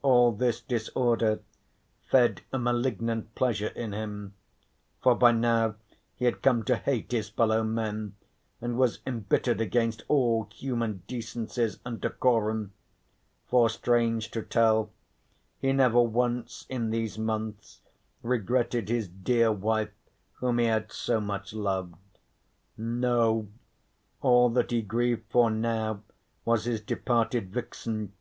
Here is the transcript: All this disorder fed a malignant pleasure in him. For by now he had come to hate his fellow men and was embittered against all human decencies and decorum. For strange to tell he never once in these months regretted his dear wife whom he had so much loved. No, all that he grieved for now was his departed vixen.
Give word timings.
All 0.00 0.30
this 0.30 0.60
disorder 0.60 1.40
fed 2.08 2.42
a 2.52 2.56
malignant 2.60 3.34
pleasure 3.34 3.66
in 3.74 3.92
him. 3.92 4.34
For 5.02 5.16
by 5.16 5.32
now 5.32 5.74
he 6.14 6.24
had 6.26 6.40
come 6.40 6.62
to 6.66 6.76
hate 6.76 7.10
his 7.10 7.30
fellow 7.30 7.64
men 7.64 8.14
and 8.60 8.78
was 8.78 9.00
embittered 9.04 9.60
against 9.60 10.04
all 10.06 10.48
human 10.54 11.02
decencies 11.08 11.80
and 11.84 12.00
decorum. 12.00 12.74
For 13.48 13.68
strange 13.68 14.30
to 14.30 14.42
tell 14.42 14.92
he 15.58 15.72
never 15.72 16.00
once 16.00 16.64
in 16.68 16.90
these 16.90 17.18
months 17.18 17.80
regretted 18.22 18.88
his 18.88 19.08
dear 19.08 19.50
wife 19.50 19.90
whom 20.34 20.58
he 20.60 20.66
had 20.66 20.92
so 20.92 21.20
much 21.20 21.52
loved. 21.52 21.96
No, 22.78 23.48
all 24.20 24.48
that 24.50 24.70
he 24.70 24.80
grieved 24.80 25.24
for 25.28 25.50
now 25.50 26.04
was 26.44 26.66
his 26.66 26.80
departed 26.80 27.52
vixen. 27.52 28.12